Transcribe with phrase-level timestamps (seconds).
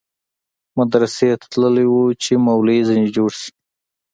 [0.77, 3.51] مدرسې ته تللى و چې مولوى ځنې جوړ سي.